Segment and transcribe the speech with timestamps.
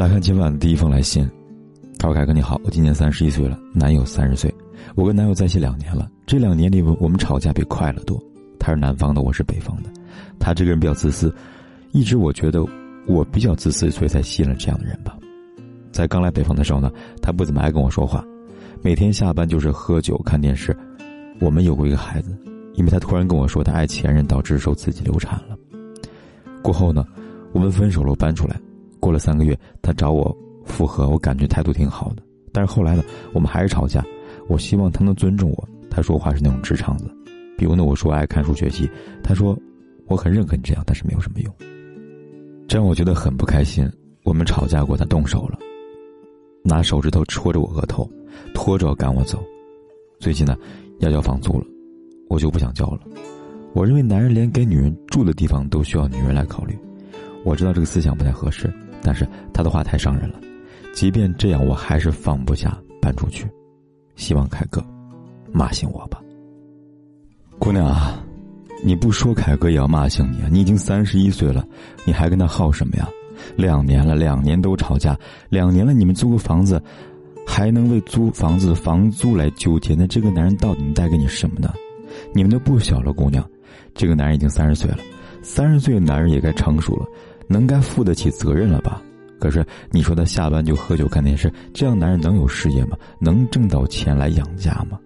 [0.00, 1.28] 来看今晚的第一封来信，
[1.98, 4.50] 他说：“凯哥你好，我今年三十一岁了，男友三十岁，
[4.94, 6.10] 我跟男友在一起两年了。
[6.24, 8.18] 这两年里，我们吵架比快乐多。
[8.58, 9.90] 他是南方的，我是北方的。
[10.38, 11.30] 他这个人比较自私，
[11.92, 12.64] 一直我觉得
[13.06, 15.18] 我比较自私，所以才吸引了这样的人吧。
[15.92, 16.90] 在刚来北方的时候呢，
[17.20, 18.24] 他不怎么爱跟我说话，
[18.80, 20.74] 每天下班就是喝酒看电视。
[21.40, 22.34] 我们有过一个孩子，
[22.72, 25.58] 因为他突然跟我说他爱前任，导致受自己流产了。
[26.62, 27.04] 过后呢，
[27.52, 28.58] 我们分手了，搬出来。”
[29.00, 32.22] 过了三个月，他找我复合，我感觉态度挺好的。
[32.52, 34.04] 但是后来呢，我们还是吵架。
[34.48, 35.68] 我希望他能尊重我。
[35.90, 37.10] 他说话是那种直肠子，
[37.58, 38.88] 比如呢，我说爱看书学习，
[39.24, 39.58] 他说
[40.06, 41.52] 我很认可你这样，但是没有什么用。
[42.68, 43.90] 这让我觉得很不开心。
[44.22, 45.58] 我们吵架过，他动手了，
[46.62, 48.08] 拿手指头戳着我额头，
[48.54, 49.42] 拖着赶我走。
[50.20, 50.56] 最近呢，
[51.00, 51.66] 要交房租了，
[52.28, 53.00] 我就不想交了。
[53.72, 56.78] 我认为男人连给女人住的地方都需要女人来考虑。
[57.44, 58.72] 我知道这个思想不太合适。
[59.02, 60.38] 但是他的话太伤人了，
[60.92, 63.46] 即便这样，我还是放不下搬出去。
[64.16, 64.84] 希望凯哥
[65.52, 66.20] 骂醒我吧，
[67.58, 68.22] 姑娘啊，
[68.84, 70.48] 你不说凯哥也要骂醒你啊！
[70.50, 71.64] 你已经三十一岁了，
[72.04, 73.08] 你还跟他耗什么呀？
[73.56, 76.82] 两年了，两年都吵架，两年了，你们租个房子，
[77.46, 79.94] 还能为租房子房租来纠结？
[79.94, 81.72] 那这个男人到底能带给你什么呢？
[82.34, 83.42] 你们都不小了，姑娘，
[83.94, 84.98] 这个男人已经三十岁了，
[85.42, 87.06] 三十岁的男人也该成熟了。
[87.50, 89.02] 能该负得起责任了吧？
[89.40, 92.96] 可是你说他下班就喝酒看电视，这样男人能有事业吗？
[93.18, 95.00] 能挣到钱来养家吗？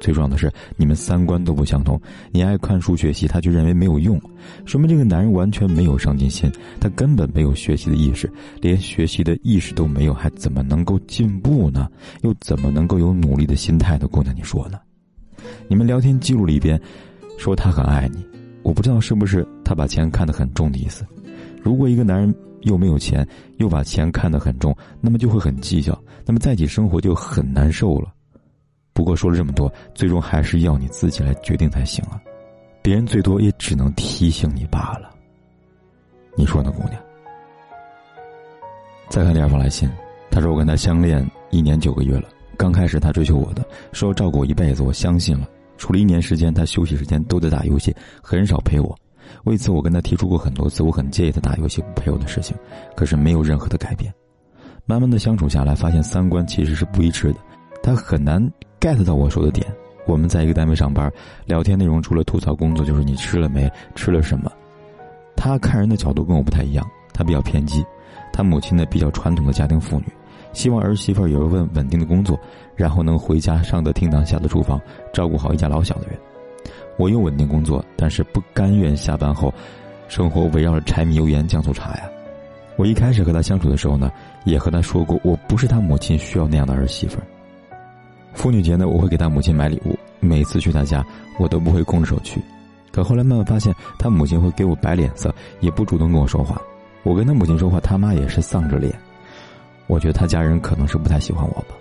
[0.00, 1.98] 最重要的是你们三观都不相同。
[2.32, 4.20] 你爱看书学习，他就认为没有用，
[4.66, 8.30] 说明这个男人完全没有上进心，他根本没有学习的意识，
[8.60, 11.88] 连学习的意识都没有，还怎么能够进步呢？
[12.22, 14.08] 又怎么能够有努力的心态呢？
[14.08, 14.78] 姑娘，你说呢？
[15.68, 16.78] 你们聊天记录里边
[17.38, 18.26] 说他很爱你，
[18.62, 21.06] 我不知道是不是他把钱看得很重的意思。
[21.64, 23.26] 如果一个男人又没有钱，
[23.56, 28.12] 又把钱看得很重，那么就会很计较，那么在一起生活就很难受了。
[28.92, 32.20] 不过说了这么多，最终还是要你自己来决定才行啊，
[32.82, 35.10] 别人最多也只能提醒你罢了。
[36.36, 37.02] 你说呢，姑娘？
[39.08, 39.90] 再看第二封来信，
[40.30, 45.48] 他说我跟他相恋一年九个月了，刚开始他追求我的，说要照顾我一辈子，我相信了。
[45.76, 48.96] 处了一年时间，他休息时间都在打游戏，很少陪我。
[49.44, 52.56] 为此，我跟他提出过很多次，我很介意他打游戏不陪我的事情，
[52.96, 54.12] 可是没有任何的改变。
[54.86, 57.38] 慢慢的相处下来，发现三观其实是不一致的，
[57.82, 58.42] 他很难
[58.80, 59.66] get 到我说的点。
[60.06, 61.10] 我们在一个单位上班，
[61.46, 64.52] 聊天内容除了吐槽工作，就是你吃了没，吃了什么。
[65.34, 67.82] 他看人的角度跟我不太一样，他比较偏激。
[68.32, 70.06] 他母亲呢比较传统的家庭妇女，
[70.52, 72.38] 希望儿媳妇有一份稳定的工作，
[72.76, 74.78] 然后能回家上得厅堂下得厨房，
[75.12, 76.18] 照顾好一家老小的人。
[76.96, 79.52] 我有稳定工作，但是不甘愿下班后，
[80.08, 82.08] 生活围绕着柴米油盐酱醋茶呀。
[82.76, 84.10] 我一开始和他相处的时候呢，
[84.44, 87.18] 也和他说过，我不是他母亲需要那样的儿媳妇。
[88.32, 91.04] 妇女节呢，我会给他母亲买礼物，每次去他家，
[91.38, 92.40] 我都不会空着手去。
[92.90, 96.60] 可后来慢慢发现，他母亲会给我摆脸色，也不主动跟我说话。
[97.02, 98.92] 我跟他母亲说话，他妈也是丧着脸。
[99.86, 101.74] 我觉得他家人可能是不太喜欢我吧。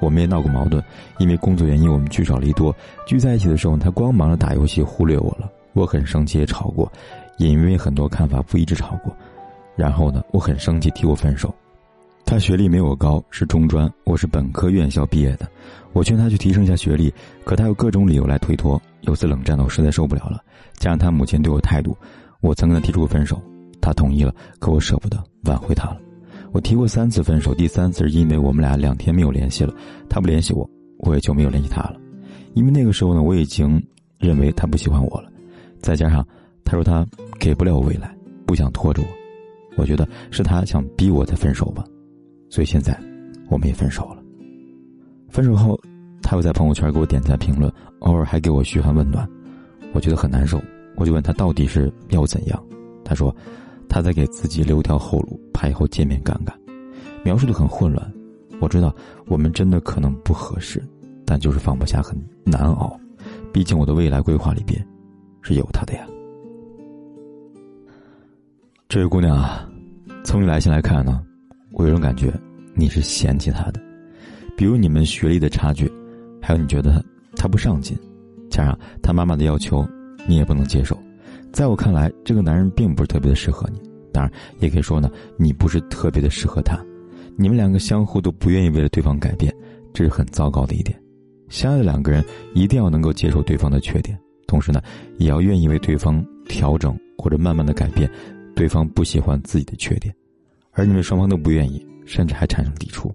[0.00, 0.82] 我们也闹过矛盾，
[1.18, 2.74] 因为工作原因，我们聚少离多。
[3.06, 5.50] 聚在一起的时候，他光忙着打游戏，忽略我了。
[5.74, 6.90] 我很生气，也吵过，
[7.36, 9.14] 也因为很多看法不一致吵过。
[9.76, 11.54] 然后呢，我很生气，提过分手。
[12.24, 15.48] 他学历没我高，是中专，我是本科院校毕业的。
[15.92, 17.12] 我劝他去提升一下学历，
[17.44, 18.80] 可他有各种理由来推脱。
[19.02, 20.42] 有次冷战的我实在受不了了，
[20.74, 21.96] 加上他母亲对我态度，
[22.40, 23.40] 我曾跟他提出过分手，
[23.80, 25.96] 他同意了，可我舍不得挽回他了。
[26.50, 29.74] 我提过三次分手，第三次是因为我们俩两天没有联系了，
[30.08, 30.68] 他不联系我，
[30.98, 32.00] 我也就没有联系他了。
[32.54, 33.82] 因为那个时候呢，我已经
[34.18, 35.30] 认为他不喜欢我了，
[35.80, 36.26] 再加上
[36.64, 37.06] 他说他
[37.38, 38.16] 给不了我未来，
[38.46, 39.08] 不想拖着我，
[39.76, 41.84] 我觉得是他想逼我才分手吧。
[42.48, 42.98] 所以现在
[43.50, 44.22] 我们也分手了。
[45.28, 45.78] 分手后，
[46.22, 47.70] 他又在朋友圈给我点赞评论，
[48.00, 49.28] 偶尔还给我嘘寒问暖，
[49.92, 50.60] 我觉得很难受。
[50.96, 52.60] 我就问他到底是要怎样，
[53.04, 53.34] 他说。
[53.88, 56.52] 他在给自己留条后路，怕以后见面尴尬，
[57.24, 58.12] 描述的很混乱。
[58.60, 58.94] 我知道
[59.26, 60.82] 我们真的可能不合适，
[61.24, 62.98] 但就是放不下，很难熬。
[63.52, 64.84] 毕竟我的未来规划里边
[65.42, 66.06] 是有他的呀。
[68.88, 69.68] 这位姑娘啊，
[70.24, 71.22] 从你来信来看呢，
[71.72, 72.32] 我有种感觉，
[72.74, 73.80] 你是嫌弃他的，
[74.56, 75.90] 比如你们学历的差距，
[76.42, 77.04] 还有你觉得
[77.36, 77.96] 他不上进，
[78.50, 79.86] 加上他妈妈的要求，
[80.26, 80.98] 你也不能接受。
[81.52, 83.80] 在我看来，这个男人并不是特别的适合你，
[84.12, 86.78] 当然也可以说呢，你不是特别的适合他。
[87.36, 89.54] 你们两个相互都不愿意为了对方改变，
[89.92, 91.00] 这是很糟糕的一点。
[91.48, 92.24] 相爱的两个人
[92.54, 94.82] 一定要能够接受对方的缺点，同时呢，
[95.16, 98.10] 也要愿意为对方调整或者慢慢的改变。
[98.54, 100.12] 对方不喜欢自己的缺点，
[100.72, 103.14] 而你们双方都不愿意，甚至还产生抵触。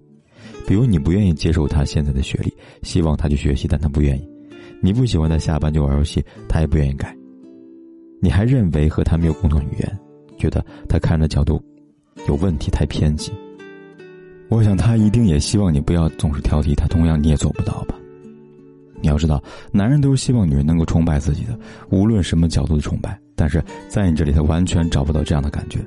[0.66, 2.50] 比如你不愿意接受他现在的学历，
[2.82, 4.22] 希望他去学习，但他不愿意；
[4.80, 7.14] 你不喜欢他下班就玩游戏，他也不愿意改。
[8.24, 9.98] 你还认为和他没有共同语言，
[10.38, 11.62] 觉得他看的角度
[12.26, 13.30] 有问题，太偏激。
[14.48, 17.94] 我想他一定也希望你不要总是挑剔他，同样你也做不到吧？
[19.02, 21.58] 你要知道，男人都是希望女人能够崇拜自己的，
[21.90, 23.20] 无论什么角度的崇拜。
[23.36, 25.78] 但是在你这里，他完全找不到这样的感觉，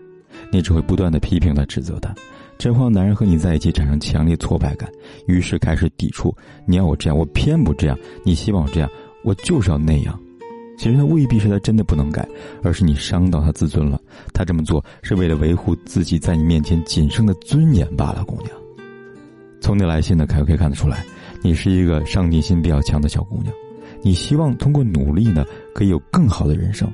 [0.51, 2.13] 你只会不断的批评他、指责他，
[2.59, 4.87] 这会让男人和你在一起产生强烈挫败感，
[5.25, 6.31] 于是开始抵触。
[6.67, 8.87] 你要我这样，我偏不这样；你希望我这样，
[9.23, 10.19] 我就是要那样。
[10.77, 12.27] 其实他未必是他真的不能改，
[12.63, 13.99] 而是你伤到他自尊了。
[14.31, 18.51] 他这么做是为了维护自己在你面前仅剩的尊严罢了，姑娘。
[19.59, 21.03] 从你来信的凯可以看得出来，
[21.41, 23.51] 你是一个上进心比较强的小姑娘，
[24.03, 25.43] 你希望通过努力呢，
[25.73, 26.87] 可以有更好的人生。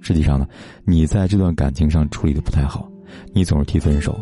[0.00, 0.46] 实际上呢，
[0.84, 2.88] 你在这段感情上处理的不太好，
[3.34, 4.18] 你总是提分手。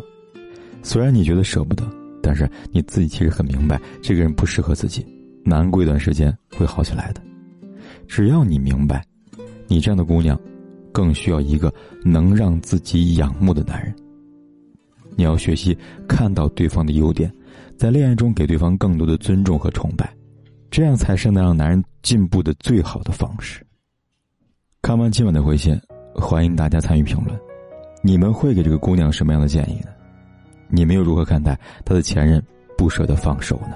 [0.81, 1.87] 虽然你觉得舍不得，
[2.21, 5.05] 但是你自己其实很明白，这个人不适合自己，
[5.45, 7.21] 难过一段时间会好起来的。
[8.07, 9.05] 只要你明白，
[9.67, 10.39] 你这样的姑娘，
[10.91, 11.73] 更需要一个
[12.03, 13.93] 能让自己仰慕的男人。
[15.15, 15.77] 你要学习
[16.07, 17.31] 看到对方的优点，
[17.75, 20.11] 在恋爱中给对方更多的尊重和崇拜，
[20.69, 23.65] 这样才是能让男人进步的最好的方式。
[24.81, 25.79] 看完今晚的回信，
[26.13, 27.37] 欢迎大家参与评论。
[28.03, 29.89] 你们会给这个姑娘什么样的建议呢？
[30.69, 32.41] 你们又如何看待她的前任
[32.77, 33.75] 不舍得放手呢？